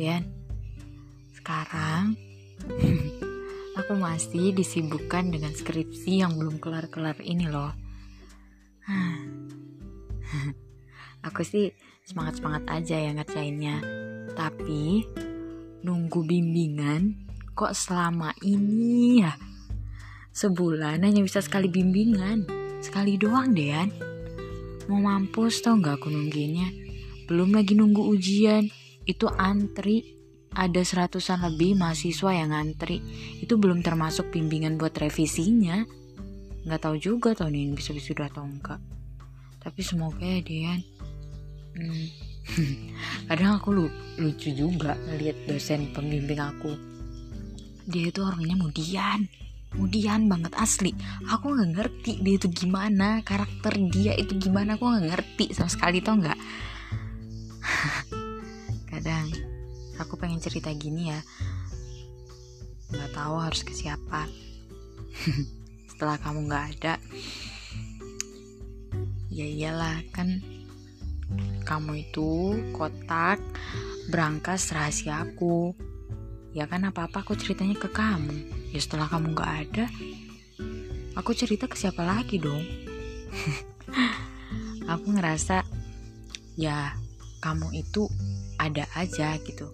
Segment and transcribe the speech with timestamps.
[0.00, 0.24] sendirian.
[1.36, 2.16] Sekarang
[3.80, 7.68] aku masih disibukkan dengan skripsi yang belum kelar-kelar ini loh.
[11.28, 11.76] aku sih
[12.08, 13.76] semangat-semangat aja ya ngerjainnya.
[14.32, 15.04] Tapi
[15.84, 19.36] nunggu bimbingan kok selama ini ya
[20.32, 22.48] sebulan hanya bisa sekali bimbingan
[22.80, 23.84] sekali doang deh.
[24.88, 26.66] mau mampus tau nggak aku nungguinnya
[27.30, 28.66] belum lagi nunggu ujian
[29.10, 30.22] itu antri.
[30.50, 32.98] Ada seratusan lebih mahasiswa yang ngantri.
[33.38, 35.86] Itu belum termasuk bimbingan buat revisinya.
[36.66, 38.82] Nggak tahu juga tahun ini bisa wisuda atau enggak.
[39.62, 40.80] Tapi semoga ya Dian.
[41.78, 42.06] Hmm.
[43.30, 43.86] kadang aku lu
[44.18, 46.74] lucu juga ngeliat dosen pembimbing aku.
[47.86, 49.30] Dia itu orangnya mudian.
[49.78, 50.90] Mudian banget asli.
[51.30, 54.74] Aku nggak ngerti dia itu gimana karakter dia itu gimana.
[54.74, 56.38] Aku nggak ngerti sama sekali tau nggak
[59.00, 59.32] kadang
[59.96, 61.24] aku pengen cerita gini ya.
[62.92, 64.28] Nggak tahu harus ke siapa.
[65.88, 67.00] Setelah kamu nggak ada
[69.32, 70.44] ya iyalah kan
[71.64, 73.40] kamu itu kotak
[74.12, 75.72] berangkas rahasia aku.
[76.52, 78.68] Ya kan apa apa aku ceritanya ke kamu.
[78.76, 79.88] Ya setelah kamu nggak ada
[81.16, 82.60] aku cerita ke siapa lagi dong?
[84.92, 85.62] Aku ngerasa
[86.58, 86.92] ya
[87.40, 88.04] kamu itu
[88.60, 89.72] ada aja gitu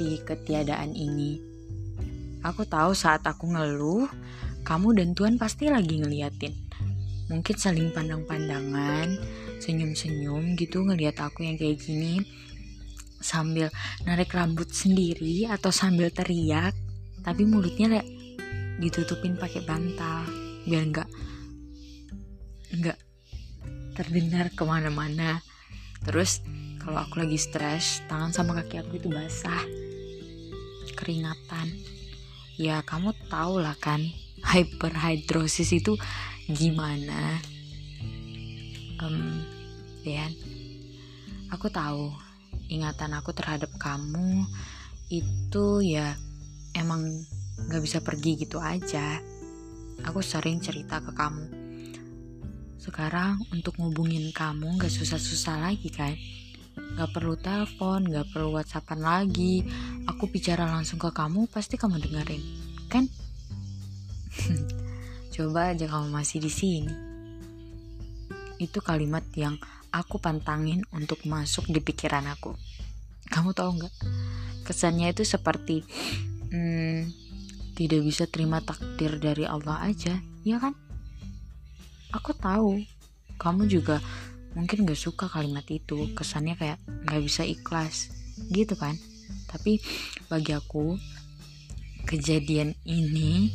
[0.00, 1.38] di ketiadaan ini.
[2.40, 4.08] Aku tahu saat aku ngeluh,
[4.64, 6.56] kamu dan Tuhan pasti lagi ngeliatin.
[7.28, 9.20] Mungkin saling pandang-pandangan,
[9.60, 12.24] senyum-senyum gitu ngeliat aku yang kayak gini.
[13.20, 13.68] Sambil
[14.08, 16.72] narik rambut sendiri atau sambil teriak.
[17.20, 18.00] Tapi mulutnya
[18.80, 20.24] ditutupin pakai bantal.
[20.64, 21.08] Biar nggak
[22.80, 22.98] nggak
[24.00, 25.44] terdengar ke mana-mana.
[26.08, 26.40] Terus
[26.80, 29.60] kalau aku lagi stres, tangan sama kaki aku itu basah.
[30.96, 31.68] Keringatan.
[32.56, 34.00] Ya kamu tau lah kan
[34.40, 36.00] hyperhidrosis itu
[36.48, 37.36] gimana?
[39.00, 39.44] Um,
[40.00, 40.32] Dan
[41.52, 42.08] aku tahu
[42.72, 44.48] ingatan aku terhadap kamu
[45.12, 46.16] itu ya
[46.72, 47.04] emang
[47.68, 49.20] gak bisa pergi gitu aja.
[50.08, 51.44] Aku sering cerita ke kamu.
[52.80, 56.16] Sekarang untuk ngubungin kamu gak susah-susah lagi kan
[56.98, 59.64] Gak perlu telepon, gak perlu whatsappan lagi.
[60.10, 62.42] Aku bicara langsung ke kamu, pasti kamu dengerin,
[62.90, 63.04] kan?
[65.34, 66.92] Coba aja kamu masih di sini.
[68.60, 69.56] Itu kalimat yang
[69.90, 72.54] aku pantangin untuk masuk di pikiran aku.
[73.30, 73.94] Kamu tahu nggak?
[74.66, 75.86] Kesannya itu seperti
[76.50, 77.08] hmm,
[77.78, 80.74] tidak bisa terima takdir dari Allah aja, ya kan?
[82.10, 82.82] Aku tahu
[83.40, 84.04] kamu juga
[84.54, 88.10] mungkin gak suka kalimat itu kesannya kayak gak bisa ikhlas
[88.50, 88.98] gitu kan.
[89.50, 89.78] Tapi
[90.30, 90.98] bagi aku
[92.06, 93.50] kejadian ini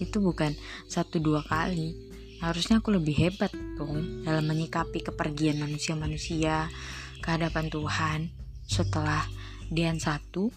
[0.00, 0.56] itu bukan
[0.88, 1.92] satu dua kali.
[2.40, 6.72] Harusnya aku lebih hebat dong dalam menyikapi kepergian manusia-manusia
[7.20, 8.20] ke hadapan Tuhan.
[8.64, 9.28] Setelah
[9.68, 10.48] Dian satu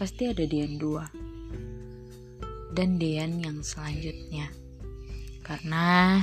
[0.00, 1.04] pasti ada Dian dua
[2.72, 4.48] dan Dian yang selanjutnya.
[5.44, 6.16] Karena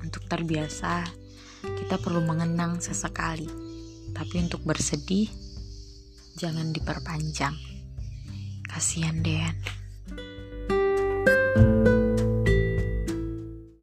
[0.00, 1.04] untuk terbiasa
[1.88, 3.48] kita perlu mengenang sesekali.
[4.12, 5.24] Tapi untuk bersedih,
[6.36, 7.56] jangan diperpanjang.
[8.68, 9.56] Kasihan Dean.